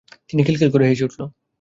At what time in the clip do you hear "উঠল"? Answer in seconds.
1.07-1.21